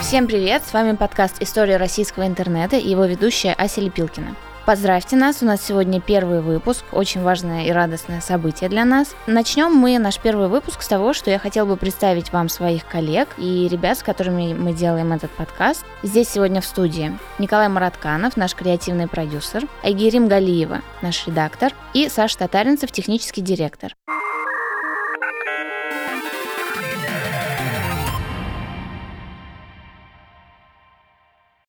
[0.00, 0.64] Всем привет!
[0.64, 4.34] С вами подкаст «История российского интернета» и его ведущая Ася Лепилкина.
[4.64, 9.14] Поздравьте нас, у нас сегодня первый выпуск, очень важное и радостное событие для нас.
[9.26, 13.28] Начнем мы наш первый выпуск с того, что я хотел бы представить вам своих коллег
[13.36, 15.84] и ребят, с которыми мы делаем этот подкаст.
[16.02, 22.38] Здесь сегодня в студии Николай Маратканов, наш креативный продюсер, Айгерим Галиева, наш редактор, и Саша
[22.38, 23.94] Татаринцев, технический директор.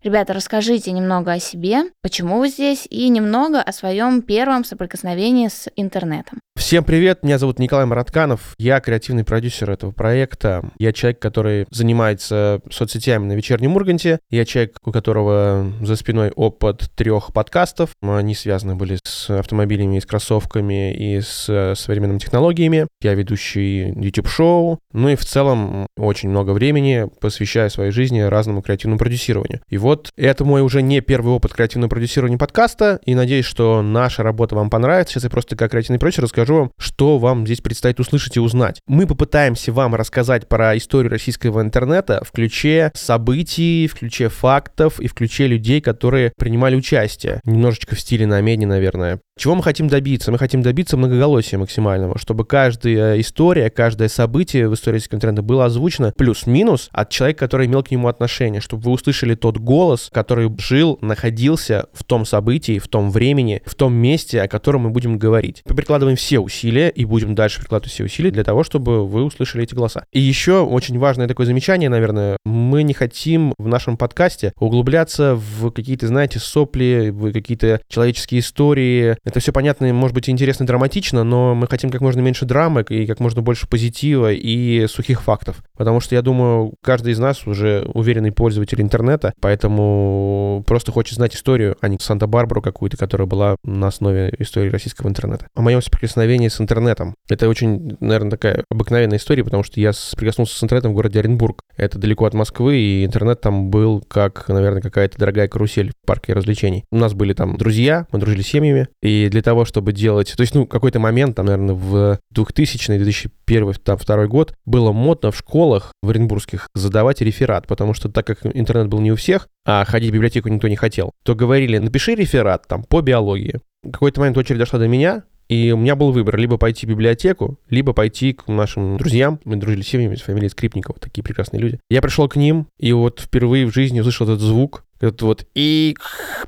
[0.03, 5.69] Ребята, расскажите немного о себе, почему вы здесь, и немного о своем первом соприкосновении с
[5.75, 6.39] интернетом.
[6.55, 10.63] Всем привет, меня зовут Николай Маратканов, я креативный продюсер этого проекта.
[10.77, 14.19] Я человек, который занимается соцсетями на вечернем Урганте.
[14.29, 17.91] Я человек, у которого за спиной опыт трех подкастов.
[18.01, 22.87] Они связаны были с автомобилями, с кроссовками и с современными технологиями.
[23.01, 24.79] Я ведущий YouTube-шоу.
[24.93, 29.61] Ну и в целом очень много времени посвящаю своей жизни разному креативному продюсированию.
[29.67, 33.81] И вот вот это мой уже не первый опыт креативного продюсирования подкаста, и надеюсь, что
[33.81, 35.15] наша работа вам понравится.
[35.15, 38.79] Сейчас я просто как креативный продюсер расскажу вам, что вам здесь предстоит услышать и узнать.
[38.87, 45.07] Мы попытаемся вам рассказать про историю российского интернета в ключе событий, в ключе фактов и
[45.07, 47.41] в ключе людей, которые принимали участие.
[47.43, 49.19] Немножечко в стиле намедни, наверное.
[49.41, 50.31] Чего мы хотим добиться?
[50.31, 56.13] Мы хотим добиться многоголосия максимального, чтобы каждая история, каждое событие в истории интернета было озвучено
[56.15, 60.99] плюс-минус от человека, который имел к нему отношение, чтобы вы услышали тот голос, который жил,
[61.01, 65.63] находился в том событии, в том времени, в том месте, о котором мы будем говорить.
[65.67, 69.63] Мы прикладываем все усилия и будем дальше прикладывать все усилия для того, чтобы вы услышали
[69.63, 70.05] эти голоса.
[70.11, 75.71] И еще очень важное такое замечание, наверное, мы не хотим в нашем подкасте углубляться в
[75.71, 79.17] какие-то, знаете, сопли, в какие-то человеческие истории.
[79.31, 83.05] Это все понятно, может быть, интересно, драматично, но мы хотим как можно меньше драмы и
[83.07, 85.63] как можно больше позитива и сухих фактов.
[85.77, 91.33] Потому что, я думаю, каждый из нас уже уверенный пользователь интернета, поэтому просто хочет знать
[91.33, 95.47] историю, а не Санта-Барбару какую-то, которая была на основе истории российского интернета.
[95.55, 97.15] О моем соприкосновении с интернетом.
[97.29, 101.61] Это очень, наверное, такая обыкновенная история, потому что я соприкоснулся с интернетом в городе Оренбург.
[101.77, 106.33] Это далеко от Москвы, и интернет там был как, наверное, какая-то дорогая карусель в парке
[106.33, 106.83] развлечений.
[106.91, 110.33] У нас были там друзья, мы дружили с семьями, и для того, чтобы делать...
[110.35, 115.37] То есть, ну, какой-то момент, там, наверное, в 2000-2001, там, второй год, было модно в
[115.37, 119.85] школах в оренбургских задавать реферат, потому что так как интернет был не у всех, а
[119.85, 123.59] ходить в библиотеку никто не хотел, то говорили, напиши реферат там по биологии.
[123.83, 127.59] Какой-то момент очередь дошла до меня, и у меня был выбор, либо пойти в библиотеку,
[127.69, 129.37] либо пойти к нашим друзьям.
[129.43, 131.79] Мы дружили с семьями, с фамилией Скрипников, такие прекрасные люди.
[131.89, 135.95] Я пришел к ним, и вот впервые в жизни услышал этот звук, это вот и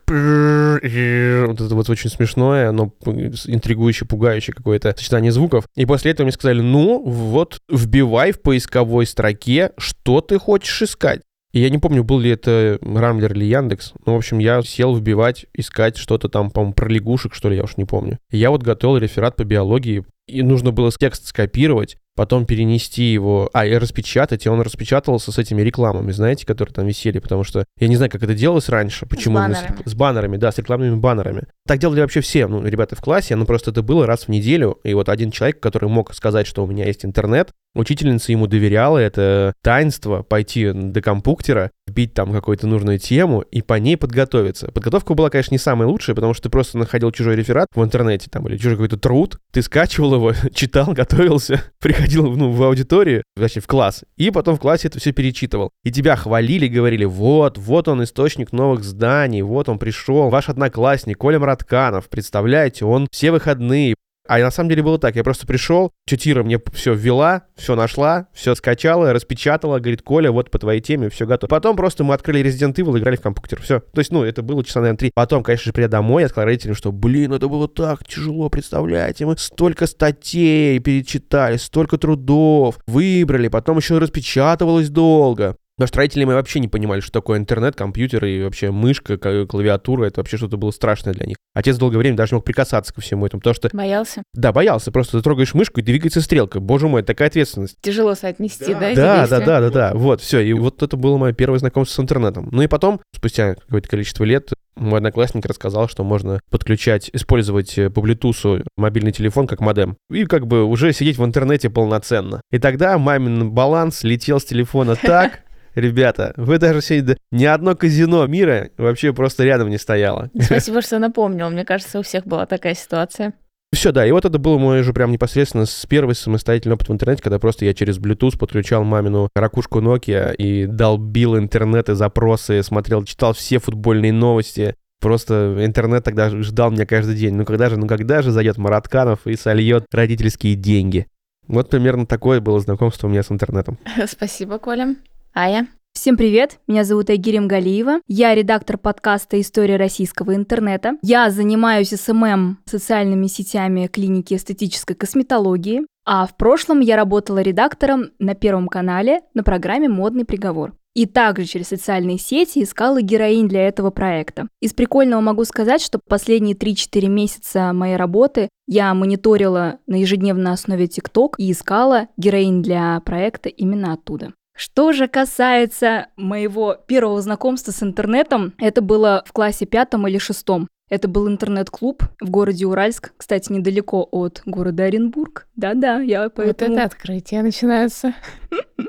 [0.08, 5.66] вот это вот очень смешное, но интригующе, пугающее какое-то сочетание звуков.
[5.76, 11.22] И после этого мне сказали, ну вот вбивай в поисковой строке, что ты хочешь искать.
[11.52, 13.94] И я не помню, был ли это Рамблер или Яндекс.
[14.08, 17.64] Ну, в общем, я сел вбивать, искать что-то там, по-моему, про лягушек, что ли, я
[17.64, 18.18] уж не помню.
[18.32, 23.66] Я вот готовил реферат по биологии, и нужно было текст скопировать, потом перенести его, а,
[23.66, 27.88] и распечатать, и он распечатывался с этими рекламами, знаете, которые там висели, потому что я
[27.88, 29.38] не знаю, как это делалось раньше, почему...
[29.38, 29.84] С баннерами.
[29.86, 31.44] С, с баннерами, да, с рекламными баннерами.
[31.68, 34.80] Так делали вообще все, ну, ребята в классе, но просто это было раз в неделю,
[34.84, 39.00] и вот один человек, который мог сказать, что у меня есть интернет, учительница ему доверяла
[39.00, 44.72] это таинство, пойти до компьютера, вбить там какую-то нужную тему и по ней подготовиться.
[44.72, 48.30] Подготовка была, конечно, не самая лучшая, потому что ты просто находил чужой реферат в интернете
[48.30, 53.62] там или чужой какой-то труд, ты скачивал его, читал, готовился, приходил ну, в аудиторию, точнее,
[53.62, 55.70] в класс, и потом в классе это все перечитывал.
[55.84, 61.18] И тебя хвалили, говорили, вот, вот он источник новых зданий, вот он пришел, ваш одноклассник
[61.18, 63.96] Коля Мратканов, представляете, он все выходные
[64.28, 68.28] а на самом деле было так, я просто пришел, тетира мне все ввела, все нашла,
[68.34, 71.50] все скачала, распечатала, говорит, Коля, вот по твоей теме все готово.
[71.50, 73.80] Потом просто мы открыли Resident Evil, играли в компьютер, все.
[73.80, 75.12] То есть, ну, это было часа, наверное, три.
[75.14, 79.26] Потом, конечно же, придя домой, я сказал родителям, что, блин, это было так тяжело, представляете,
[79.26, 85.58] мы столько статей перечитали, столько трудов, выбрали, потом еще распечатывалось долго.
[85.84, 90.06] Потому что родители мы вообще не понимали, что такое интернет, компьютер и вообще мышка, клавиатура.
[90.06, 91.36] Это вообще что-то было страшное для них.
[91.54, 93.70] Отец долгое время даже мог прикасаться ко всему этому, потому что...
[93.74, 94.24] Боялся?
[94.34, 94.94] Да, боялся.
[94.94, 96.62] Просто ты трогаешь мышку, и двигается стрелка.
[96.62, 97.76] Боже мой, такая ответственность.
[97.82, 98.96] Тяжело соотнести, да?
[98.96, 99.92] Да, да, да, да, да, да.
[99.94, 100.40] Вот, все.
[100.40, 102.48] И вот это было мое первое знакомство с интернетом.
[102.52, 108.00] Ну и потом, спустя какое-то количество лет, мой одноклассник рассказал, что можно подключать, использовать по
[108.00, 109.98] Bluetooth мобильный телефон как модем.
[110.10, 112.42] И как бы уже сидеть в интернете полноценно.
[112.52, 115.43] И тогда мамин баланс летел с телефона так,
[115.76, 120.30] Ребята, вы даже сегодня ни одно казино мира вообще просто рядом не стояло.
[120.40, 121.50] Спасибо, что напомнил.
[121.50, 123.34] Мне кажется, у всех была такая ситуация.
[123.74, 126.94] Все, да, и вот это был мой уже прям непосредственно с первый самостоятельный опыт в
[126.94, 132.62] интернете, когда просто я через Bluetooth подключал мамину ракушку Nokia и долбил интернет и запросы,
[132.62, 134.76] смотрел, читал все футбольные новости.
[135.02, 137.34] Просто интернет тогда ждал меня каждый день.
[137.34, 141.08] Ну когда же, ну когда же зайдет Маратканов и сольет родительские деньги?
[141.48, 143.80] Вот примерно такое было знакомство у меня с интернетом.
[144.08, 144.96] Спасибо, Коля.
[145.36, 145.68] Ая?
[145.94, 150.94] Всем привет, меня зовут Айгирим Галиева, я редактор подкаста «История российского интернета».
[151.02, 158.36] Я занимаюсь SMM, социальными сетями клиники эстетической косметологии, а в прошлом я работала редактором на
[158.36, 160.76] Первом канале на программе «Модный приговор».
[160.94, 164.48] И также через социальные сети искала героинь для этого проекта.
[164.62, 170.86] Из прикольного могу сказать, что последние 3-4 месяца моей работы я мониторила на ежедневной основе
[170.86, 174.34] ТикТок и искала героинь для проекта именно оттуда.
[174.56, 180.68] Что же касается моего первого знакомства с интернетом, это было в классе пятом или шестом.
[180.90, 185.48] Это был интернет-клуб в городе Уральск, кстати, недалеко от города Оренбург.
[185.56, 186.72] Да-да, я поэтому...
[186.72, 188.14] Вот это открытие начинается.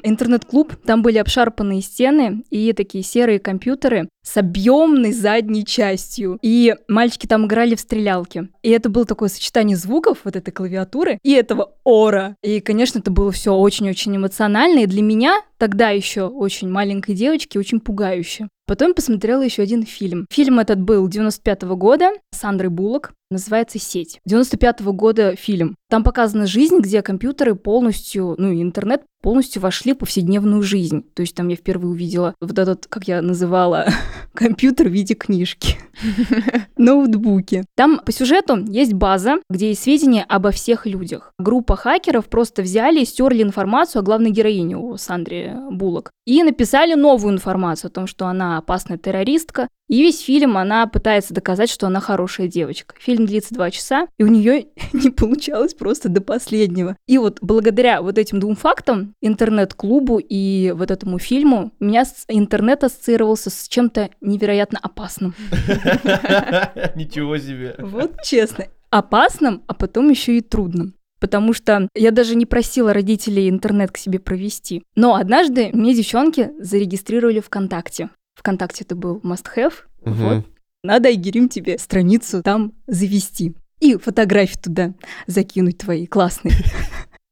[0.02, 6.38] Интернет-клуб, там были обшарпанные стены и такие серые компьютеры с объемной задней частью.
[6.42, 8.48] И мальчики там играли в стрелялки.
[8.62, 12.36] И это было такое сочетание звуков, вот этой клавиатуры и этого ора.
[12.42, 14.80] И, конечно, это было все очень-очень эмоционально.
[14.80, 18.48] И для меня, тогда еще очень маленькой девочки, очень пугающе.
[18.66, 20.26] Потом посмотрела еще один фильм.
[20.30, 24.20] Фильм этот был 95 -го года с Андрой Буллок называется «Сеть».
[24.24, 25.76] 95 -го года фильм.
[25.90, 31.04] Там показана жизнь, где компьютеры полностью, ну и интернет полностью вошли в повседневную жизнь.
[31.14, 33.86] То есть там я впервые увидела вот этот, как я называла,
[34.34, 35.76] компьютер в виде книжки.
[36.76, 37.64] Ноутбуки.
[37.76, 41.32] Там по сюжету есть база, где есть сведения обо всех людях.
[41.38, 46.10] Группа хакеров просто взяли и стерли информацию о главной героине у Сандре Буллок.
[46.26, 51.34] И написали новую информацию о том, что она опасная террористка, и весь фильм она пытается
[51.34, 52.94] доказать, что она хорошая девочка.
[52.98, 56.96] Фильм длится два часа, и у нее не получалось просто до последнего.
[57.06, 62.84] И вот благодаря вот этим двум фактам, интернет-клубу и вот этому фильму, у меня интернет
[62.84, 65.34] ассоциировался с чем-то невероятно опасным.
[66.94, 67.74] Ничего себе.
[67.78, 68.66] Вот честно.
[68.90, 73.96] Опасным, а потом еще и трудным потому что я даже не просила родителей интернет к
[73.96, 74.82] себе провести.
[74.94, 78.10] Но однажды мне девчонки зарегистрировали ВКонтакте.
[78.44, 79.72] ВКонтакте это был must-have.
[80.02, 80.14] Угу.
[80.14, 80.44] Вот.
[80.82, 83.54] Надо, Айгерим, тебе страницу там завести.
[83.80, 84.92] И фотографии туда
[85.26, 86.54] закинуть твои классные.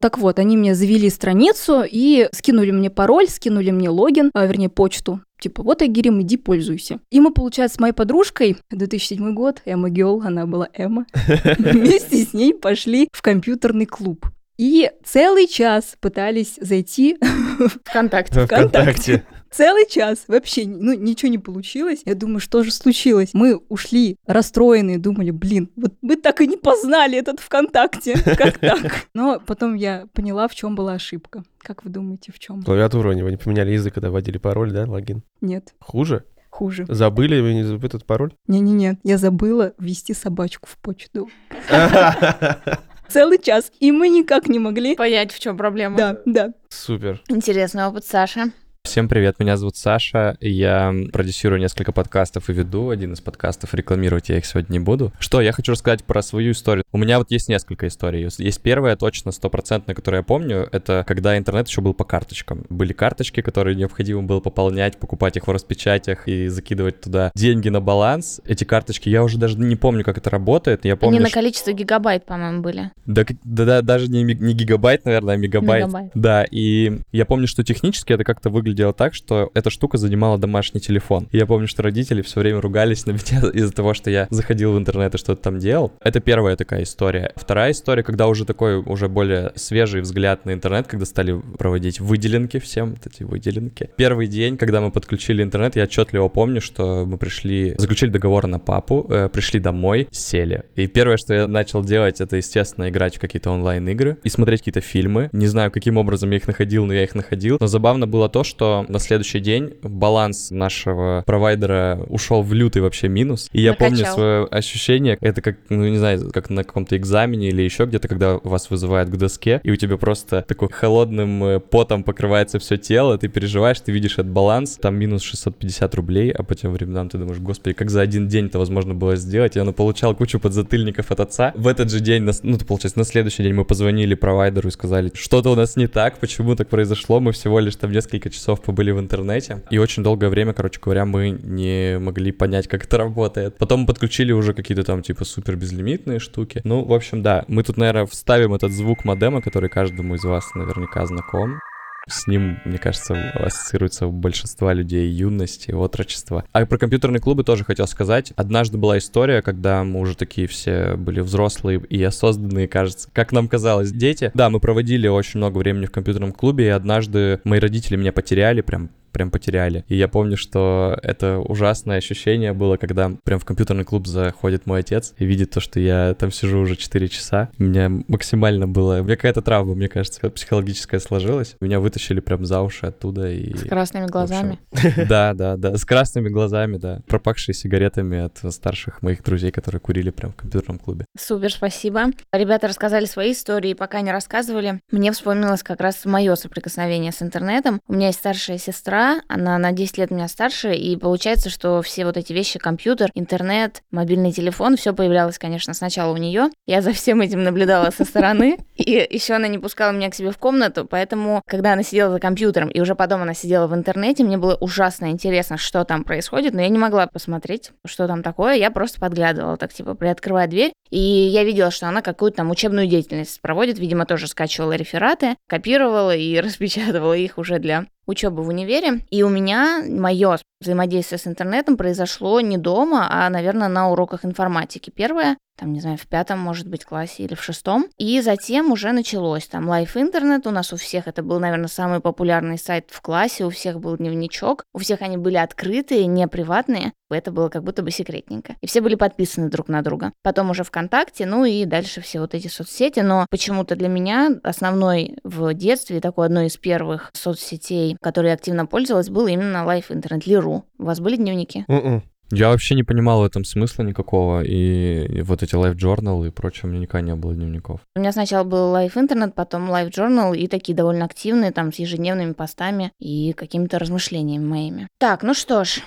[0.01, 4.69] Так вот, они мне завели страницу и скинули мне пароль, скинули мне логин, а, вернее,
[4.69, 5.21] почту.
[5.41, 6.99] Типа, вот, Агирим, иди пользуйся.
[7.13, 11.07] И мы, получается, с моей подружкой, 2007 год, Эмма Геол, она была Эмма,
[11.59, 14.27] вместе с ней пошли в компьютерный клуб.
[14.59, 17.17] И целый час пытались зайти
[17.85, 18.45] ВКонтакте.
[18.45, 19.25] ВКонтакте.
[19.53, 20.25] Целый час.
[20.29, 22.01] Вообще, ну, ничего не получилось.
[22.07, 23.31] Я думаю, что же случилось?
[23.35, 28.15] Мы ушли расстроенные, думали, блин, вот мы так и не познали этот ВКонтакте.
[28.37, 29.07] Как так?
[29.15, 31.45] Но потом я поняла, в чем была ошибка.
[31.59, 32.63] Как вы думаете, в чем?
[32.63, 35.23] Клавиатуру они не поменяли язык, когда вводили пароль, да, логин?
[35.41, 35.75] Нет.
[35.81, 36.25] Хуже?
[36.51, 36.85] Хуже.
[36.89, 38.35] Забыли вы не этот пароль?
[38.47, 41.31] Не-не-не, я забыла ввести собачку в почту.
[43.09, 45.97] Целый час, и мы никак не могли понять, в чем проблема.
[45.97, 46.53] Да, да.
[46.69, 47.23] Супер.
[47.29, 48.53] Интересный опыт, Саша.
[48.85, 54.29] Всем привет, меня зовут Саша, я продюсирую несколько подкастов и веду один из подкастов, рекламировать
[54.29, 55.13] я их сегодня не буду.
[55.19, 56.85] Что, я хочу рассказать про свою историю.
[56.93, 58.29] У меня вот есть несколько историй.
[58.37, 62.67] Есть первая, точно, стопроцентная, которую я помню, это когда интернет еще был по карточкам.
[62.69, 67.81] Были карточки, которые необходимо было пополнять, покупать их в распечатях и закидывать туда деньги на
[67.81, 68.43] баланс.
[68.45, 70.85] Эти карточки, я уже даже не помню, как это работает.
[70.85, 71.39] Я помню, Они на что...
[71.39, 72.91] количество гигабайт, по-моему, были.
[73.07, 75.87] Да, да, да даже не, не гигабайт, наверное, а мегабайт.
[75.87, 76.11] Мегабайт.
[76.15, 80.39] Да, и я помню, что технически это как-то выглядит выглядело так, что эта штука занимала
[80.39, 81.29] домашний телефон.
[81.31, 84.73] И я помню, что родители все время ругались на меня из-за того, что я заходил
[84.73, 85.93] в интернет и что-то там делал.
[86.03, 87.33] Это первая такая история.
[87.37, 92.59] Вторая история, когда уже такой, уже более свежий взгляд на интернет, когда стали проводить выделенки
[92.59, 93.91] всем, вот эти выделенки.
[93.97, 98.59] Первый день, когда мы подключили интернет, я отчетливо помню, что мы пришли, заключили договор на
[98.59, 100.63] папу, э, пришли домой, сели.
[100.77, 104.81] И первое, что я начал делать, это, естественно, играть в какие-то онлайн-игры и смотреть какие-то
[104.81, 105.29] фильмы.
[105.33, 107.59] Не знаю, каким образом я их находил, но я их находил.
[107.61, 112.81] Но забавно было то, что что на следующий день баланс нашего провайдера ушел в лютый
[112.81, 113.49] вообще минус.
[113.53, 113.89] И я Накачал.
[113.89, 118.07] помню свое ощущение, это как, ну не знаю, как на каком-то экзамене или еще где-то,
[118.07, 122.77] когда вас вызывают к доске, и у тебя просто такой холодным э, потом покрывается все
[122.77, 127.09] тело, ты переживаешь, ты видишь этот баланс, там минус 650 рублей, а по тем временам
[127.09, 129.57] ты думаешь, господи, как за один день это возможно было сделать?
[129.57, 131.53] Я получал кучу подзатыльников от отца.
[131.57, 135.51] В этот же день, ну, получается, на следующий день мы позвонили провайдеру и сказали, что-то
[135.51, 138.91] у нас не так, почему так произошло, мы всего лишь там несколько часов часов побыли
[138.93, 143.57] в интернете, и очень долгое время, короче говоря, мы не могли понять, как это работает.
[143.59, 146.61] Потом подключили уже какие-то там типа супер безлимитные штуки.
[146.65, 150.55] Ну, в общем, да, мы тут, наверное, вставим этот звук модема, который каждому из вас
[150.55, 151.61] наверняка знаком.
[152.09, 156.45] С ним, мне кажется, ассоциируется у большинства людей юность и отрочество.
[156.53, 158.33] А про компьютерные клубы тоже хотел сказать.
[158.37, 163.49] Однажды была история, когда мы уже такие все были взрослые и осознанные, кажется, как нам
[163.49, 164.31] казалось, дети.
[164.35, 168.61] Да, мы проводили очень много времени в компьютерном клубе, и однажды мои родители меня потеряли
[168.63, 169.85] прям прям потеряли.
[169.89, 174.81] И я помню, что это ужасное ощущение было, когда прям в компьютерный клуб заходит мой
[174.81, 177.51] отец и видит то, что я там сижу уже 4 часа.
[177.59, 179.01] У меня максимально было...
[179.01, 181.57] У меня какая-то травма, мне кажется, психологическая сложилась.
[181.61, 183.55] Меня вытащили прям за уши оттуда и...
[183.57, 184.59] С красными глазами.
[185.09, 187.01] Да, да, да, с красными глазами, да.
[187.07, 191.07] Пропахшие сигаретами от старших моих друзей, которые курили прям в компьютерном клубе.
[191.19, 192.07] Супер, спасибо.
[192.33, 197.81] Ребята рассказали свои истории, пока не рассказывали, мне вспомнилось как раз мое соприкосновение с интернетом.
[197.89, 202.05] У меня есть старшая сестра, она на 10 лет меня старше, и получается, что все
[202.05, 206.49] вот эти вещи, компьютер, интернет, мобильный телефон, все появлялось, конечно, сначала у нее.
[206.67, 210.31] Я за всем этим наблюдала со стороны, и еще она не пускала меня к себе
[210.31, 214.25] в комнату, поэтому, когда она сидела за компьютером, и уже потом она сидела в интернете,
[214.25, 218.55] мне было ужасно интересно, что там происходит, но я не могла посмотреть, что там такое,
[218.55, 222.87] я просто подглядывала, так типа приоткрывая дверь, и я видела, что она какую-то там учебную
[222.87, 229.05] деятельность проводит, видимо, тоже скачивала рефераты, копировала и распечатывала их уже для учебы в универе.
[229.11, 234.91] И у меня мое взаимодействие с интернетом произошло не дома, а, наверное, на уроках информатики.
[234.91, 237.87] Первое, там, не знаю, в пятом, может быть, классе или в шестом.
[237.99, 240.47] И затем уже началось там лайф интернет.
[240.47, 243.45] У нас у всех это был, наверное, самый популярный сайт в классе.
[243.45, 244.65] У всех был дневничок.
[244.73, 246.93] У всех они были открытые, не приватные.
[247.11, 248.57] Это было как будто бы секретненько.
[248.61, 250.13] И все были подписаны друг на друга.
[250.23, 253.01] Потом уже ВКонтакте, ну и дальше все вот эти соцсети.
[253.01, 258.67] Но почему-то для меня основной в детстве, такой одной из первых соцсетей, которой я активно
[258.67, 260.65] пользовалась, был именно лайф интернет, Лиру.
[260.79, 261.65] У вас были дневники?
[261.69, 262.03] Mm-mm.
[262.35, 266.63] Я вообще не понимал в этом смысла никакого, и, вот эти Life Journal и прочее,
[266.65, 267.81] у меня никогда не было дневников.
[267.95, 271.79] У меня сначала был Life Internet, потом Life Journal, и такие довольно активные, там, с
[271.79, 274.89] ежедневными постами и какими-то размышлениями моими.
[274.99, 275.83] Так, ну что ж,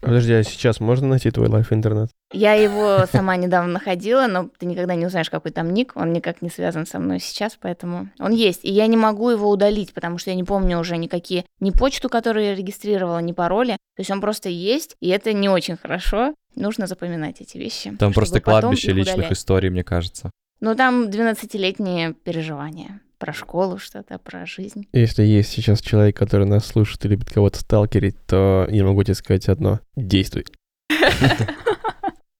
[0.00, 2.10] Подожди, а сейчас можно найти твой лайф интернет?
[2.32, 5.92] Я его сама недавно находила, но ты никогда не узнаешь, какой там ник.
[5.96, 8.64] Он никак не связан со мной сейчас, поэтому он есть.
[8.64, 12.08] И я не могу его удалить, потому что я не помню уже никакие ни почту,
[12.08, 13.72] которую я регистрировала, ни пароли.
[13.96, 16.34] То есть он просто есть, и это не очень хорошо.
[16.54, 17.94] Нужно запоминать эти вещи.
[17.98, 19.32] Там просто кладбище личных удалять.
[19.32, 20.30] историй, мне кажется.
[20.60, 24.88] Ну, там 12-летние переживания про школу что-то, про жизнь.
[24.92, 29.14] Если есть сейчас человек, который нас слушает и любит кого-то сталкерить, то я могу тебе
[29.14, 29.80] сказать одно.
[29.96, 30.46] Действуй.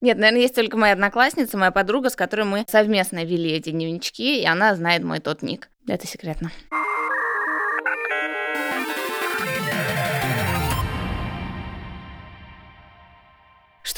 [0.00, 4.40] Нет, наверное, есть только моя одноклассница, моя подруга, с которой мы совместно вели эти дневнички,
[4.40, 5.70] и она знает мой тот ник.
[5.88, 6.52] Это секретно.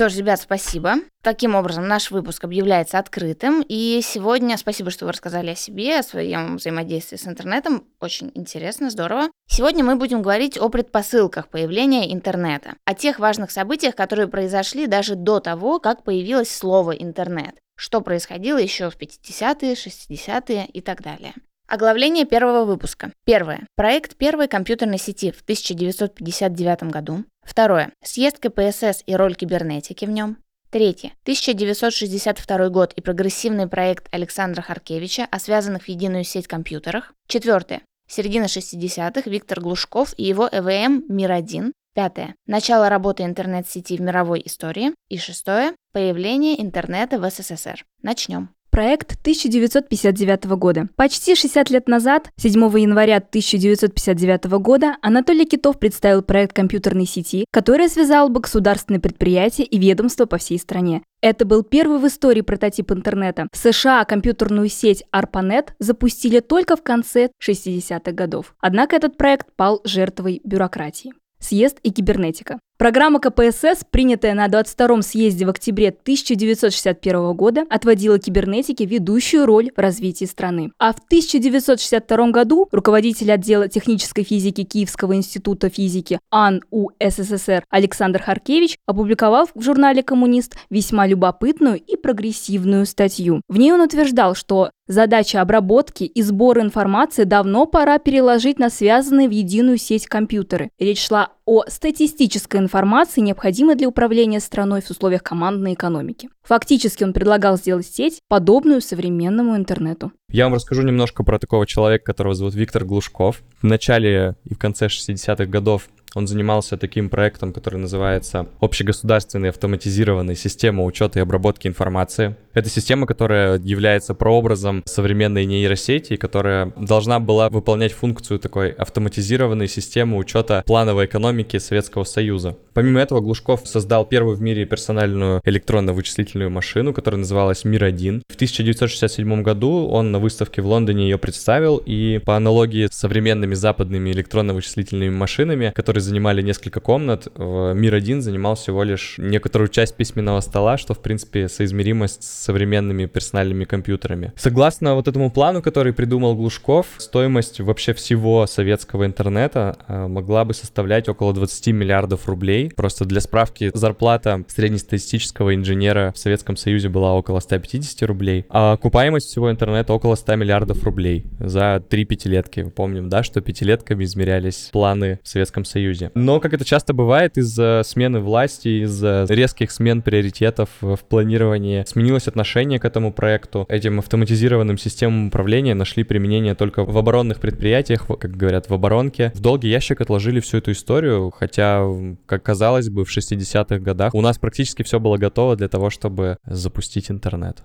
[0.01, 0.95] Что ж, ребят, спасибо.
[1.23, 3.63] Таким образом, наш выпуск объявляется открытым.
[3.69, 7.85] И сегодня спасибо, что вы рассказали о себе, о своем взаимодействии с интернетом.
[8.01, 9.29] Очень интересно, здорово.
[9.47, 15.17] Сегодня мы будем говорить о предпосылках появления интернета, о тех важных событиях, которые произошли даже
[15.17, 17.57] до того, как появилось слово интернет.
[17.77, 21.35] Что происходило еще в 50-е, 60-е и так далее.
[21.71, 23.13] Оглавление первого выпуска.
[23.25, 23.65] Первое.
[23.77, 27.23] Проект первой компьютерной сети в 1959 году.
[27.45, 27.93] Второе.
[28.03, 30.39] Съезд КПСС и роль кибернетики в нем.
[30.71, 31.13] Третье.
[31.23, 37.13] 1962 год и прогрессивный проект Александра Харкевича о связанных в единую сеть компьютерах.
[37.29, 37.83] Четвертое.
[38.09, 41.71] Середина 60-х Виктор Глушков и его ЭВМ «Мир-1».
[41.95, 42.35] Пятое.
[42.47, 44.93] Начало работы интернет-сети в мировой истории.
[45.09, 45.77] И шестое.
[45.93, 47.85] Появление интернета в СССР.
[48.03, 48.49] Начнем.
[48.71, 50.89] Проект 1959 года.
[50.95, 57.89] Почти 60 лет назад, 7 января 1959 года, Анатолий Китов представил проект компьютерной сети, которая
[57.89, 61.03] связала бы государственные предприятия и ведомства по всей стране.
[61.21, 63.49] Это был первый в истории прототип интернета.
[63.53, 68.55] В США компьютерную сеть ARPANET запустили только в конце 60-х годов.
[68.61, 71.13] Однако этот проект пал жертвой бюрократии.
[71.41, 72.61] Съезд и кибернетика.
[72.81, 79.79] Программа КПСС, принятая на 22-м съезде в октябре 1961 года, отводила кибернетике ведущую роль в
[79.79, 80.73] развитии страны.
[80.79, 88.79] А в 1962 году руководитель отдела технической физики Киевского института физики АН УССР Александр Харкевич
[88.87, 93.43] опубликовал в журнале «Коммунист» весьма любопытную и прогрессивную статью.
[93.47, 99.29] В ней он утверждал, что Задача обработки и сбора информации давно пора переложить на связанные
[99.29, 100.71] в единую сеть компьютеры.
[100.81, 106.29] Речь шла о статистической информации информации, необходимой для управления страной в условиях командной экономики.
[106.45, 110.13] Фактически он предлагал сделать сеть, подобную современному интернету.
[110.31, 113.43] Я вам расскажу немножко про такого человека, которого зовут Виктор Глушков.
[113.61, 120.35] В начале и в конце 60-х годов он занимался таким проектом, который называется «Общегосударственная автоматизированная
[120.35, 122.37] система учета и обработки информации».
[122.53, 130.17] Это система, которая является прообразом современной нейросети, которая должна была выполнять функцию такой автоматизированной системы
[130.17, 132.57] учета плановой экономики Советского Союза.
[132.75, 138.23] Помимо этого, Глушков создал первую в мире персональную электронно-вычислительную машину, которая называлась Мир-1.
[138.29, 143.55] В 1967 году он на выставке в Лондоне ее представил, и по аналогии с современными
[143.55, 150.77] западными электронно-вычислительными машинами, которые занимали несколько комнат, Мир-1 занимал всего лишь некоторую часть письменного стола,
[150.79, 154.33] что, в принципе, соизмеримость с современными персональными компьютерами.
[154.37, 160.55] Согласно вот этому плану, который придумал Глушков, стоимость вообще всего советского интернета э, могла бы
[160.55, 162.71] составлять около 20 миллиардов рублей.
[162.75, 169.29] Просто для справки, зарплата среднестатистического инженера в Советском Союзе была около 150 рублей, а окупаемость
[169.29, 172.65] всего интернета около 100 миллиардов рублей за три пятилетки.
[172.75, 175.90] Помним, да, что пятилетками измерялись планы в Советском Союзе.
[176.15, 182.29] Но, как это часто бывает, из-за смены власти, из-за резких смен приоритетов в планировании сменилось
[182.29, 183.67] отношение к этому проекту.
[183.69, 189.33] Этим автоматизированным системам управления нашли применение только в оборонных предприятиях, как говорят, в оборонке.
[189.35, 191.85] В долгий ящик отложили всю эту историю, хотя,
[192.27, 196.37] как казалось бы, в 60-х годах у нас практически все было готово для того, чтобы
[196.45, 197.63] запустить интернет.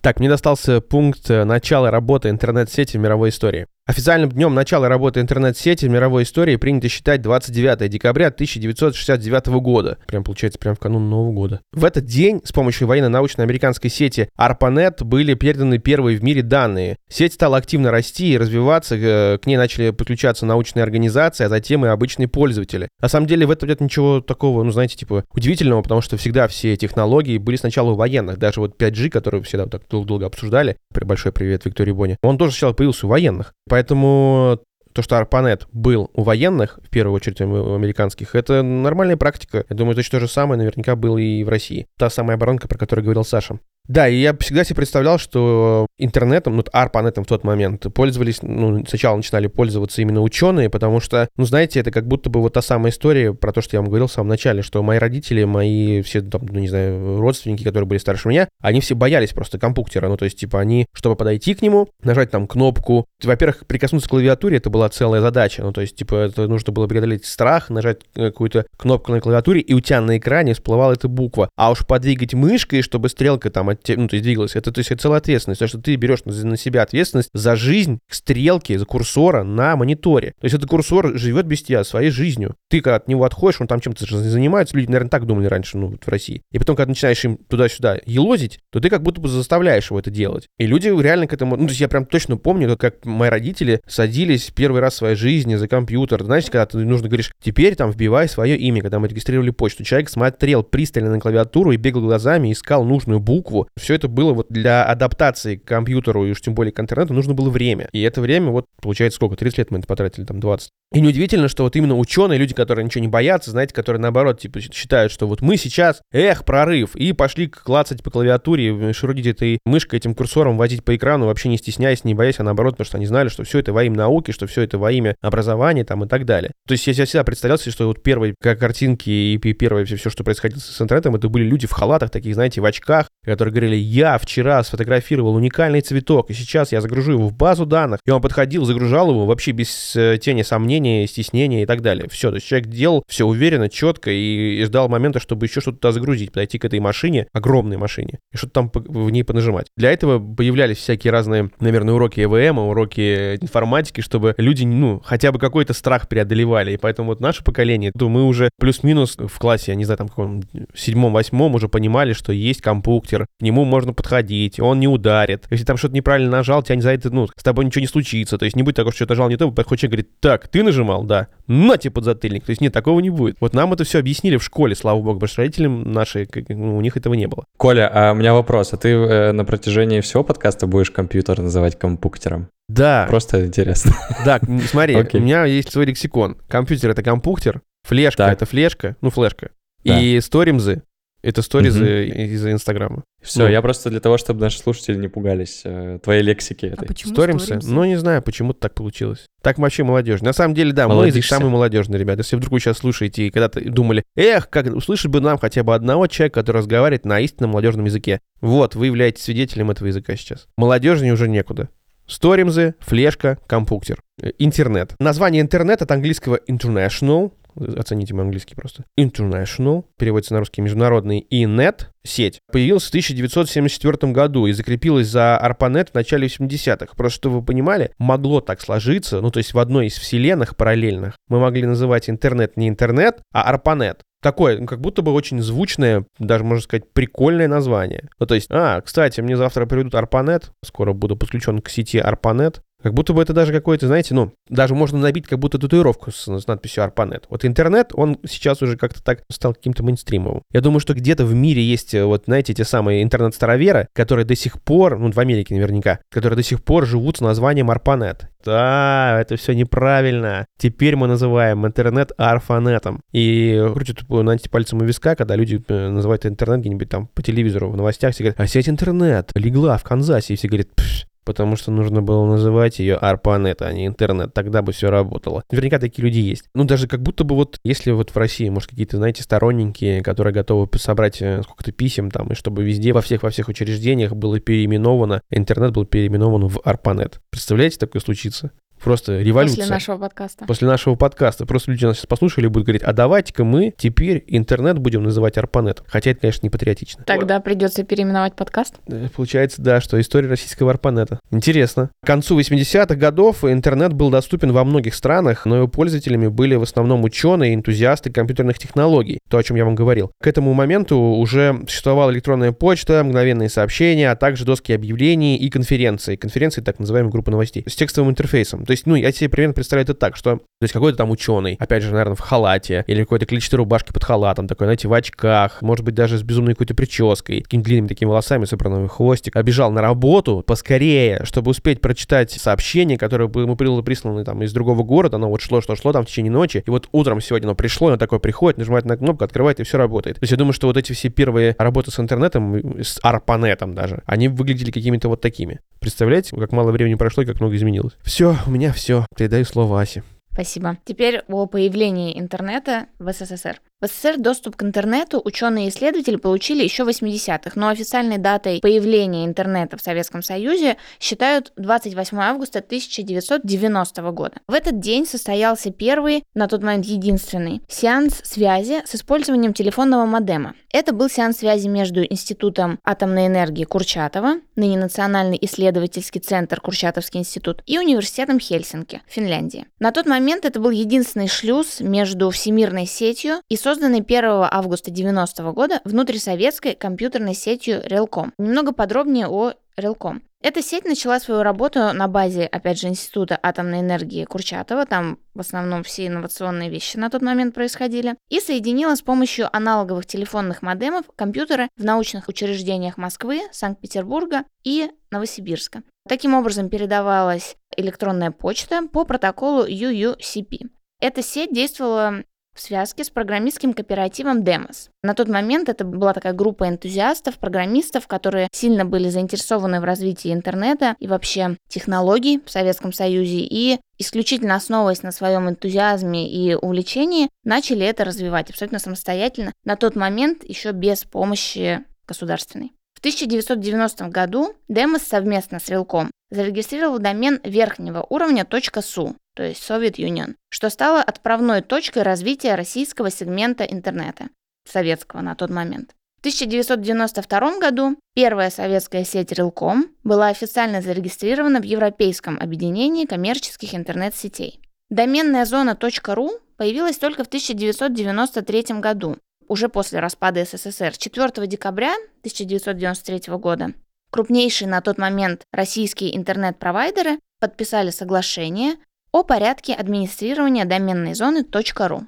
[0.00, 3.66] Так, мне достался пункт э, начала работы интернет-сети в мировой истории.
[3.88, 9.96] Официальным днем начала работы интернет-сети в мировой истории принято считать 29 декабря 1969 года.
[10.06, 11.60] Прям получается, прям в канун Нового года.
[11.72, 16.98] В этот день с помощью военно-научной американской сети ARPANET были переданы первые в мире данные.
[17.08, 21.86] Сеть стала активно расти и развиваться, э, к ней начали подключаться научные организации, а затем
[21.86, 22.90] и обычные пользователи.
[23.00, 26.46] На самом деле в этом нет ничего такого, ну знаете, типа удивительного, потому что всегда
[26.48, 28.36] все технологии были сначала у военных.
[28.36, 32.74] Даже вот 5G, который всегда так долго обсуждали, большой привет Виктории Боне, он тоже сначала
[32.74, 33.54] появился у военных.
[33.66, 39.64] Поэтому то, что ARPANET был у военных, в первую очередь у американских, это нормальная практика.
[39.68, 41.86] Я думаю, точно то же самое наверняка было и в России.
[41.96, 43.60] Та самая оборонка, про которую говорил Саша.
[43.88, 48.84] Да, и я всегда себе представлял, что интернетом, ну, ARPANET в тот момент пользовались, ну,
[48.86, 52.60] сначала начинали пользоваться именно ученые, потому что, ну, знаете, это как будто бы вот та
[52.60, 56.02] самая история про то, что я вам говорил в самом начале, что мои родители, мои
[56.02, 60.08] все, там, ну, не знаю, родственники, которые были старше меня, они все боялись просто компьютера,
[60.08, 64.10] ну, то есть, типа, они, чтобы подойти к нему, нажать там кнопку, во-первых, прикоснуться к
[64.10, 68.02] клавиатуре, это была целая задача, ну, то есть, типа, это нужно было преодолеть страх, нажать
[68.14, 71.86] э, какую-то кнопку на клавиатуре, и у тебя на экране всплывала эта буква, а уж
[71.86, 74.56] подвигать мышкой, чтобы стрелка там ну, то есть двигалась.
[74.56, 77.56] Это, то есть, это целая ответственность, потому что ты берешь на, на себя ответственность за
[77.56, 80.32] жизнь стрелки, за курсора на мониторе.
[80.40, 82.56] То есть этот курсор живет без тебя своей жизнью.
[82.68, 85.88] Ты когда от него отходишь, он там чем-то занимается, люди, наверное, так думали раньше, ну,
[85.88, 86.42] вот в России.
[86.52, 90.10] И потом, когда начинаешь им туда-сюда елозить, то ты как будто бы заставляешь его это
[90.10, 90.46] делать.
[90.58, 91.56] И люди реально к этому...
[91.56, 95.16] Ну, то есть я прям точно помню, как мои родители садились первый раз в своей
[95.16, 96.24] жизни за компьютер.
[96.24, 99.84] Знаешь, когда ты нужно говоришь, теперь там вбивай свое имя, когда мы регистрировали почту.
[99.84, 103.67] Человек смотрел пристально на клавиатуру и бегал глазами, искал нужную букву.
[103.76, 107.34] Все это было вот для адаптации к компьютеру и уж тем более к интернету нужно
[107.34, 107.88] было время.
[107.92, 109.36] И это время, вот, получается, сколько?
[109.36, 110.70] 30 лет мы это потратили, там, 20.
[110.94, 114.60] И неудивительно, что вот именно ученые, люди, которые ничего не боятся, знаете, которые наоборот, типа,
[114.60, 119.98] считают, что вот мы сейчас, эх, прорыв, и пошли клацать по клавиатуре, шурудить этой мышкой,
[119.98, 123.04] этим курсором, возить по экрану, вообще не стесняясь, не боясь, а наоборот, потому что они
[123.04, 126.08] знали, что все это во имя науки, что все это во имя образования там и
[126.08, 126.52] так далее.
[126.66, 130.08] То есть я всегда представлял себе, что вот первые как картинки и первое все, все,
[130.08, 133.76] что происходило с интернетом, это были люди в халатах таких, знаете, в очках, которые говорили,
[133.76, 138.20] я вчера сфотографировал уникальный цветок, и сейчас я загружу его в базу данных, и он
[138.20, 142.08] подходил, загружал его вообще без э, тени сомнения, стеснения и так далее.
[142.10, 145.92] Все, то есть человек делал все уверенно, четко и, ждал момента, чтобы еще что-то туда
[145.92, 149.66] загрузить, подойти к этой машине, огромной машине, и что-то там в ней понажимать.
[149.76, 155.38] Для этого появлялись всякие разные, наверное, уроки ЭВМ, уроки информатики, чтобы люди, ну, хотя бы
[155.38, 156.72] какой-то страх преодолевали.
[156.72, 160.08] И поэтому вот наше поколение, то мы уже плюс-минус в классе, я не знаю, там
[160.08, 160.42] каком
[160.74, 165.46] седьмом-восьмом уже понимали, что есть компьютер, к нему можно подходить, он не ударит.
[165.50, 168.38] Если там что-то неправильно нажал, тебя не за это, ну, с тобой ничего не случится.
[168.38, 170.62] То есть не будет такого, что что-то нажал не то, подходит человек говорит, так, ты
[170.62, 172.44] нажимал, да, нате подзатыльник.
[172.44, 173.36] То есть нет, такого не будет.
[173.40, 176.80] Вот нам это все объяснили в школе, слава богу, потому что родителям наши, ну, у
[176.80, 177.44] них этого не было.
[177.56, 178.72] Коля, а у меня вопрос.
[178.72, 182.48] А ты э, на протяжении всего подкаста будешь компьютер называть компьютером?
[182.68, 183.06] Да.
[183.08, 183.92] Просто интересно.
[184.24, 185.18] Да, смотри, okay.
[185.18, 186.36] у меня есть свой лексикон.
[186.48, 189.50] Компьютер— это компьютер, флешка— это флешка, ну, флешка.
[189.84, 189.98] Да.
[189.98, 190.82] И сторимзы
[191.20, 192.20] Это сторизы Мгм.
[192.20, 193.02] из Инстаграма.
[193.20, 193.48] Все, Ну.
[193.48, 196.86] я просто для того, чтобы наши слушатели не пугались э, твоей лексики А этой.
[196.86, 197.44] почему Сторимся?
[197.46, 197.70] сторимся?
[197.70, 199.26] Ну, не знаю, почему-то так получилось.
[199.42, 200.20] Так вообще молодежь.
[200.20, 201.34] На самом деле, да, мой язык Молодишься.
[201.34, 202.18] самый молодежный, ребят.
[202.18, 205.74] Если вдруг вы сейчас слушаете и когда-то думали, эх, как услышать бы нам хотя бы
[205.74, 208.20] одного человека, который разговаривает на истинном молодежном языке.
[208.40, 210.46] Вот, вы являетесь свидетелем этого языка сейчас.
[210.56, 211.68] Молодежи уже некуда.
[212.06, 214.00] Сторимзы, флешка, компьютер.
[214.22, 214.94] Э, Интернет.
[214.98, 218.84] Название интернет от английского international, оцените мой английский просто.
[218.98, 225.40] International, переводится на русский международный, и net, сеть, появилась в 1974 году и закрепилась за
[225.42, 226.94] ARPANET в начале 80-х.
[226.96, 231.16] Просто чтобы вы понимали, могло так сложиться, ну то есть в одной из вселенных параллельных
[231.28, 233.98] мы могли называть интернет не интернет, а ARPANET.
[234.20, 238.08] Такое, ну, как будто бы очень звучное, даже, можно сказать, прикольное название.
[238.18, 242.60] Ну, то есть, а, кстати, мне завтра приведут ARPANET, скоро буду подключен к сети ARPANET,
[242.82, 246.28] как будто бы это даже какой-то, знаете, ну, даже можно набить как будто татуировку с,
[246.28, 247.24] с надписью ARPANET.
[247.28, 250.42] Вот интернет, он сейчас уже как-то так стал каким-то мейнстримовым.
[250.52, 254.36] Я думаю, что где-то в мире есть, э, вот, знаете, те самые интернет-староверы, которые до
[254.36, 258.26] сих пор, ну, в Америке наверняка, которые до сих пор живут с названием ARPANET.
[258.44, 260.46] Да, это все неправильно.
[260.58, 263.00] Теперь мы называем интернет арфанетом.
[263.12, 267.22] И крутят э, знаете, пальцем у виска, когда люди э, называют интернет где-нибудь там по
[267.22, 271.07] телевизору, в новостях, все говорят, а сеть интернет легла в Канзасе, и все говорят, «Пш,
[271.28, 274.32] потому что нужно было называть ее ARPANET, а не интернет.
[274.32, 275.44] Тогда бы все работало.
[275.50, 276.44] Наверняка такие люди есть.
[276.54, 280.32] Ну, даже как будто бы вот, если вот в России, может, какие-то, знаете, сторонники, которые
[280.32, 284.40] готовы собрать э, сколько-то писем там, и чтобы везде, во всех, во всех учреждениях было
[284.40, 287.16] переименовано, интернет был переименован в ARPANET.
[287.30, 288.50] Представляете, такое случится?
[288.82, 289.56] Просто революция.
[289.56, 290.44] После нашего подкаста.
[290.46, 291.46] После нашего подкаста.
[291.46, 295.36] Просто люди нас сейчас послушали и будут говорить, а давайте-ка мы теперь интернет будем называть
[295.36, 295.82] ARPANET.
[295.86, 297.04] Хотя это, конечно, не патриотично.
[297.04, 298.76] Тогда придется переименовать подкаст.
[299.14, 301.20] Получается, да, что история российского арпанета.
[301.30, 301.90] Интересно.
[302.02, 306.62] К концу 80-х годов интернет был доступен во многих странах, но его пользователями были в
[306.62, 310.12] основном ученые, энтузиасты компьютерных технологий, то, о чем я вам говорил.
[310.22, 316.16] К этому моменту уже существовала электронная почта, мгновенные сообщения, а также доски объявлений и конференции.
[316.16, 318.64] Конференции, так называемые группы новостей, с текстовым интерфейсом.
[318.68, 321.56] То есть, ну, я себе примерно представляю это так, что, то есть, какой-то там ученый,
[321.58, 325.62] опять же, наверное, в халате, или какое-то количество рубашки под халатом, такой, знаете, в очках,
[325.62, 329.72] может быть, даже с безумной какой-то прической, такими длинными такими волосами, собранными в хвостик, побежал
[329.72, 335.16] на работу поскорее, чтобы успеть прочитать сообщение, которое ему было прислано там из другого города,
[335.16, 337.88] оно вот шло, шло, шло там в течение ночи, и вот утром сегодня оно пришло,
[337.88, 340.16] оно такое приходит, нажимает на кнопку, открывает, и все работает.
[340.16, 344.02] То есть я думаю, что вот эти все первые работы с интернетом, с арпанетом даже,
[344.04, 345.60] они выглядели какими-то вот такими.
[345.80, 347.94] Представляете, как мало времени прошло и как много изменилось.
[348.02, 349.06] Все, у меня все.
[349.16, 350.02] Передаю слово Асе.
[350.32, 350.78] Спасибо.
[350.84, 353.60] Теперь о появлении интернета в СССР.
[353.80, 358.58] В СССР доступ к интернету ученые и исследователи получили еще в 80-х, но официальной датой
[358.60, 364.40] появления интернета в Советском Союзе считают 28 августа 1990 года.
[364.48, 370.56] В этот день состоялся первый, на тот момент единственный, сеанс связи с использованием телефонного модема.
[370.72, 377.62] Это был сеанс связи между Институтом атомной энергии Курчатова, ныне Национальный исследовательский центр Курчатовский институт,
[377.64, 379.66] и Университетом Хельсинки, Финляндии.
[379.78, 385.52] На тот момент это был единственный шлюз между всемирной сетью и созданной 1 августа 90
[385.52, 388.32] года внутрисоветской компьютерной сетью Релком.
[388.38, 390.22] Немного подробнее о Релком.
[390.40, 395.40] Эта сеть начала свою работу на базе, опять же, Института атомной энергии Курчатова, там в
[395.40, 401.04] основном все инновационные вещи на тот момент происходили, и соединила с помощью аналоговых телефонных модемов
[401.14, 405.82] компьютеры в научных учреждениях Москвы, Санкт-Петербурга и Новосибирска.
[406.08, 410.70] Таким образом передавалась электронная почта по протоколу UUCP.
[411.00, 412.24] Эта сеть действовала
[412.58, 414.88] в связке с программистским кооперативом Demos.
[415.02, 420.32] На тот момент это была такая группа энтузиастов, программистов, которые сильно были заинтересованы в развитии
[420.32, 427.28] интернета и вообще технологий в Советском Союзе и исключительно основываясь на своем энтузиазме и увлечении,
[427.44, 432.72] начали это развивать абсолютно самостоятельно, на тот момент еще без помощи государственной.
[432.94, 439.98] В 1990 году Demos совместно с Релком зарегистрировал домен верхнего уровня .su, то есть Soviet
[439.98, 444.30] Union, что стало отправной точкой развития российского сегмента интернета,
[444.68, 445.94] советского на тот момент.
[446.16, 454.60] В 1992 году первая советская сеть Релком была официально зарегистрирована в Европейском объединении коммерческих интернет-сетей.
[454.90, 463.32] Доменная зона .ru появилась только в 1993 году, уже после распада СССР, 4 декабря 1993
[463.36, 463.72] года.
[464.10, 468.74] Крупнейшие на тот момент российские интернет-провайдеры подписали соглашение
[469.12, 472.02] о порядке администрирования доменной зоны .ru.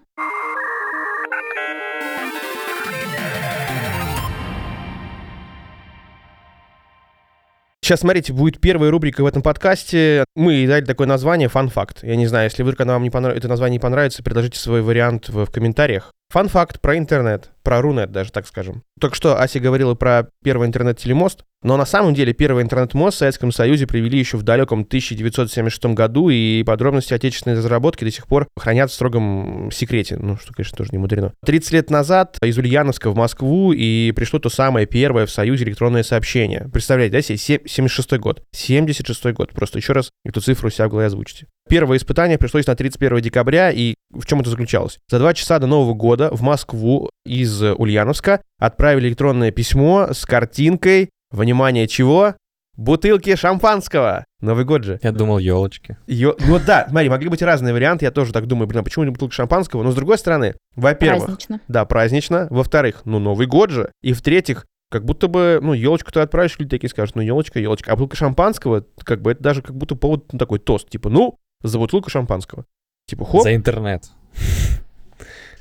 [7.82, 10.24] Сейчас, смотрите, будет первая рубрика в этом подкасте.
[10.36, 12.04] Мы дали такое название «Фан-факт».
[12.04, 13.36] Я не знаю, если вдруг она вам не понрав...
[13.36, 16.12] это название не понравится, предложите свой вариант в, в комментариях.
[16.30, 18.84] Фан-факт про интернет, про Рунет даже, так скажем.
[19.00, 23.50] Только что Ася говорила про первый интернет-телемост, но на самом деле первый интернет-мост в Советском
[23.50, 28.92] Союзе привели еще в далеком 1976 году, и подробности отечественной разработки до сих пор хранят
[28.92, 30.18] в строгом секрете.
[30.18, 31.32] Ну, что, конечно, тоже не мудрено.
[31.44, 36.04] 30 лет назад из Ульяновска в Москву и пришло то самое первое в Союзе электронное
[36.04, 36.68] сообщение.
[36.72, 38.44] Представляете, да, себе 76 год.
[38.52, 39.50] 76 год.
[39.50, 41.46] Просто еще раз эту цифру себя в голове озвучите.
[41.70, 44.98] Первое испытание пришлось на 31 декабря, и в чем это заключалось?
[45.08, 51.10] За два часа до Нового года в Москву из Ульяновска отправили электронное письмо с картинкой,
[51.30, 52.34] внимание, чего?
[52.76, 54.24] Бутылки шампанского.
[54.40, 54.98] Новый год же.
[55.02, 55.96] Я думал, елочки.
[56.06, 59.04] Ё- Ну да, смотри, могли быть разные варианты, я тоже так думаю, блин, а почему
[59.04, 59.82] не бутылка шампанского?
[59.82, 61.60] Но с другой стороны, во-первых, Празднично.
[61.68, 66.18] да, празднично, во-вторых, ну Новый год же, и в-третьих, как будто бы, ну, елочку ты
[66.20, 67.92] отправишь, люди такие скажут, ну, елочка, елочка.
[67.92, 71.36] А бутылка шампанского, как бы, это даже как будто повод, ну, такой тост, типа, ну,
[71.62, 72.64] за бутылку шампанского.
[73.06, 74.04] Типа, хоп, За интернет.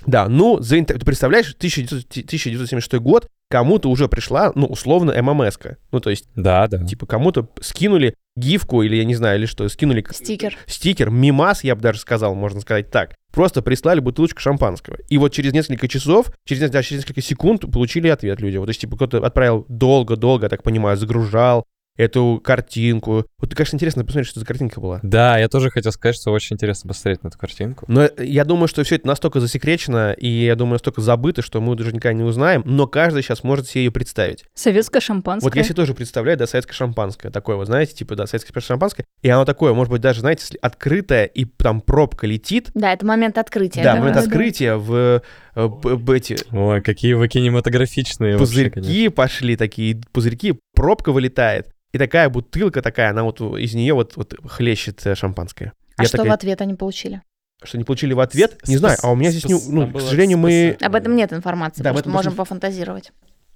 [0.05, 5.77] да, ну, за интер- ты представляешь, 1900 1976 год, кому-то уже пришла, ну, условно, ММС-ка.
[5.91, 6.83] Ну, то есть, Да, да.
[6.85, 10.55] типа, кому-то скинули гифку или, я не знаю, или что, скинули Стикер.
[10.67, 13.15] стикер, мимас, я бы даже сказал, можно сказать так.
[13.33, 14.97] Просто прислали бутылочку шампанского.
[15.09, 18.57] И вот через несколько часов, через, да, через несколько секунд получили ответ люди.
[18.57, 21.65] Вот, то есть, типа, кто-то отправил долго-долго, я так понимаю, загружал
[21.99, 23.25] эту картинку.
[23.39, 25.01] Вот, конечно, интересно посмотреть, что за картинка была.
[25.03, 27.83] Да, я тоже хотел сказать, что очень интересно посмотреть на эту картинку.
[27.89, 31.75] Но я думаю, что все это настолько засекречено, и я думаю, настолько забыто, что мы
[31.75, 34.45] даже никогда не узнаем, но каждый сейчас может себе ее представить.
[34.55, 35.45] Советское шампанское.
[35.45, 39.03] Вот я себе тоже представляю, да, советское шампанское, такое вот, знаете, типа, да, советское шампанское,
[39.21, 43.05] и оно такое, может быть, даже, знаете, если открытое, и там пробка летит, Да, это
[43.05, 43.83] момент открытия.
[43.83, 45.21] да, да, момент открытия в,
[45.55, 45.69] э,
[46.15, 48.81] эти Ой, какие вы кинематографичные вообще, конечно.
[48.81, 54.15] пузырьки пошли такие, пузырьки, пробка вылетает, и такая бутылка такая, она вот из нее вот,
[54.15, 55.73] вот хлещет э, шампанское.
[55.97, 57.21] А Я что такая, в ответ они получили?
[57.61, 58.57] что не получили в ответ?
[58.65, 60.77] Не знаю, а у меня здесь, не, ну, к сожалению, мы...
[60.79, 63.11] Об этом нет информации, Да, этом можем пофантазировать.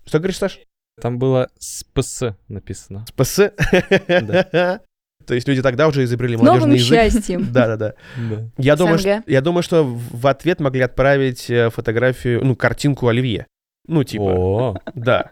[0.06, 0.60] Что говоришь, Саш?
[1.02, 3.06] Там было СПС написано.
[3.08, 3.36] СПС?
[5.26, 7.14] То есть люди тогда уже изобрели С новым молодежный язык.
[7.14, 7.48] счастьем.
[7.54, 7.94] Да-да-да.
[8.18, 8.50] Да.
[8.58, 13.08] Я думаю, что, я думаю, что в в ответ могли отправить э, фотографию, ну, картинку
[13.08, 13.48] Оливье.
[13.88, 15.32] Ну, типа, О, да.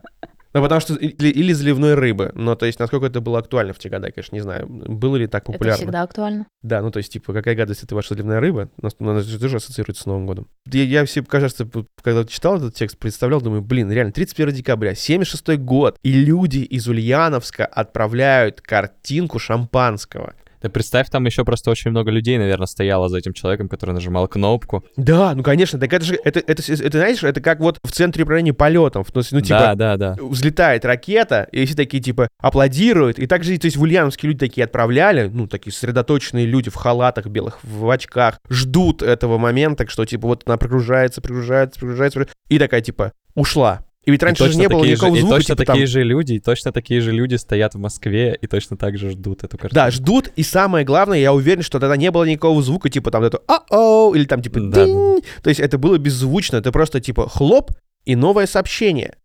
[0.53, 0.95] Ну, потому что...
[0.95, 2.31] Или, или заливной рыбы.
[2.35, 4.67] Но, то есть, насколько это было актуально в те годы, я, конечно, не знаю.
[4.67, 5.77] Было ли так Это популярно?
[5.77, 6.47] всегда актуально.
[6.61, 8.69] Да, ну, то есть, типа, какая гадость это ваша заливная рыба?
[8.81, 10.47] Ну, она же тоже ассоциируется с Новым годом.
[10.65, 11.67] Я, я все, кажется,
[12.01, 16.87] когда читал этот текст, представлял, думаю, блин, реально, 31 декабря, 76 год, и люди из
[16.87, 20.33] Ульяновска отправляют картинку шампанского.
[20.61, 24.27] Ты представь, там еще просто очень много людей, наверное, стояло за этим человеком, который нажимал
[24.27, 24.85] кнопку.
[24.95, 28.23] Да, ну конечно, так это же, это, это, это, знаешь, это как вот в центре
[28.23, 30.17] управления полетом, ну, ну, типа, да, да, да.
[30.19, 34.65] взлетает ракета, и все такие, типа, аплодируют, и также, то есть, в Ульяновске люди такие
[34.65, 40.27] отправляли, ну, такие сосредоточенные люди в халатах белых, в очках, ждут этого момента, что, типа,
[40.27, 43.85] вот она прогружается, прогружается, прогружается, и такая, типа, ушла.
[44.03, 45.85] И ведь раньше и же не было никакого же, звука, и точно типа, там, такие
[45.85, 49.43] же люди, и точно такие же люди стоят в Москве и точно так же ждут
[49.43, 49.75] эту картину.
[49.75, 53.23] Да, ждут, и самое главное, я уверен, что тогда не было никакого звука, типа там
[53.23, 55.21] это «а-оу», или там типа Да, «динь».
[55.43, 57.71] То есть это было беззвучно, это просто типа хлоп
[58.05, 59.17] и новое сообщение.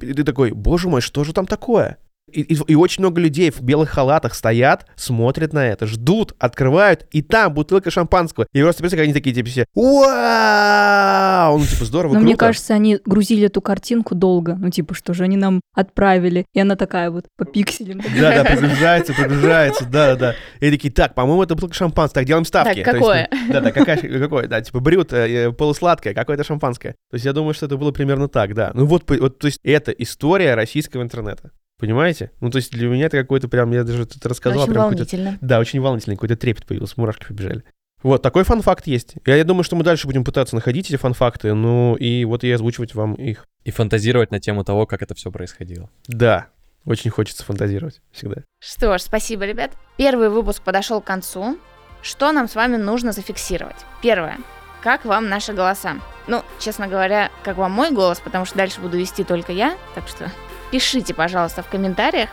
[0.00, 1.98] И ты такой, боже мой, что же там такое?
[2.32, 7.06] И, и- и очень много людей в белых халатах стоят, смотрят на это, ждут, открывают,
[7.12, 8.46] и там бутылка шампанского.
[8.52, 11.58] И просто представляешь, как они такие, типа, все, вау!
[11.58, 12.24] Ну, типа, здорово, Но круто.
[12.26, 14.54] мне кажется, они грузили эту картинку долго.
[14.54, 16.46] Ну, типа, что же они нам отправили.
[16.52, 18.00] И она такая вот по пикселям.
[18.18, 20.34] Да, да, прогружается, прогружается, да, да, да.
[20.66, 22.82] И такие, так, по-моему, это бутылка шампанского, так, делаем ставки.
[22.82, 23.28] Так, какое?
[23.30, 26.92] ну, да, да, какая, какое, да, типа брют, э, э, полусладкое, какое-то шампанское.
[27.10, 28.70] То есть я думаю, что это было примерно так, да.
[28.74, 31.50] Ну вот, вот, то есть это история российского интернета.
[31.82, 32.30] Понимаете?
[32.40, 34.98] Ну, то есть для меня это какой-то прям, я даже тут рассказал, Очень прям какой-то...
[34.98, 35.38] волнительно.
[35.40, 37.64] Да, очень волнительный, какой-то трепет появился, мурашки побежали.
[38.04, 39.14] Вот, такой фан-факт есть.
[39.26, 42.52] Я, я думаю, что мы дальше будем пытаться находить эти фан-факты, ну, и вот и
[42.52, 43.48] озвучивать вам их.
[43.64, 45.90] И фантазировать на тему того, как это все происходило.
[46.06, 46.46] Да,
[46.84, 48.42] очень хочется фантазировать всегда.
[48.60, 49.72] Что ж, спасибо, ребят.
[49.96, 51.58] Первый выпуск подошел к концу.
[52.00, 53.84] Что нам с вами нужно зафиксировать?
[54.02, 54.38] Первое.
[54.84, 55.96] Как вам наши голоса?
[56.28, 60.06] Ну, честно говоря, как вам мой голос, потому что дальше буду вести только я, так
[60.06, 60.30] что
[60.72, 62.30] пишите, пожалуйста, в комментариях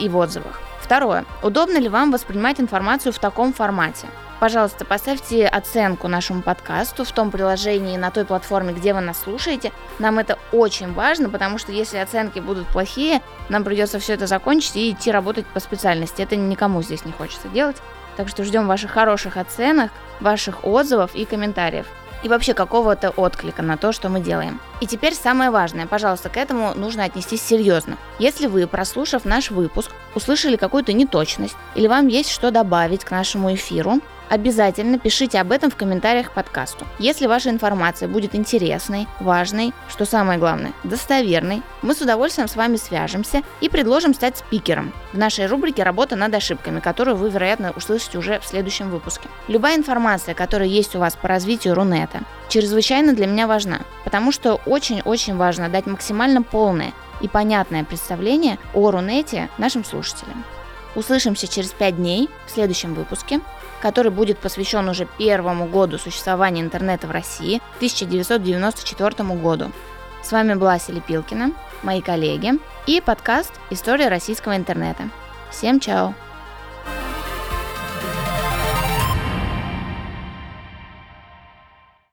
[0.00, 0.60] и в отзывах.
[0.80, 1.24] Второе.
[1.42, 4.08] Удобно ли вам воспринимать информацию в таком формате?
[4.40, 9.70] Пожалуйста, поставьте оценку нашему подкасту в том приложении на той платформе, где вы нас слушаете.
[10.00, 14.74] Нам это очень важно, потому что если оценки будут плохие, нам придется все это закончить
[14.74, 16.22] и идти работать по специальности.
[16.22, 17.76] Это никому здесь не хочется делать.
[18.16, 21.86] Так что ждем ваших хороших оценок, ваших отзывов и комментариев.
[22.22, 24.60] И вообще какого-то отклика на то, что мы делаем.
[24.80, 27.96] И теперь самое важное, пожалуйста, к этому нужно отнестись серьезно.
[28.18, 33.54] Если вы, прослушав наш выпуск, услышали какую-то неточность, или вам есть что добавить к нашему
[33.54, 34.00] эфиру,
[34.32, 36.86] Обязательно пишите об этом в комментариях к подкасту.
[36.98, 42.76] Если ваша информация будет интересной, важной, что самое главное, достоверной, мы с удовольствием с вами
[42.76, 48.16] свяжемся и предложим стать спикером в нашей рубрике «Работа над ошибками», которую вы, вероятно, услышите
[48.16, 49.28] уже в следующем выпуске.
[49.48, 54.54] Любая информация, которая есть у вас по развитию Рунета, чрезвычайно для меня важна, потому что
[54.64, 60.42] очень-очень важно дать максимально полное и понятное представление о Рунете нашим слушателям.
[60.94, 63.40] Услышимся через 5 дней в следующем выпуске,
[63.82, 69.72] который будет посвящен уже первому году существования интернета в России, 1994 году.
[70.22, 71.50] С вами была Селепилкина,
[71.82, 72.52] мои коллеги
[72.86, 75.10] и подкаст «История российского интернета».
[75.50, 76.14] Всем чао!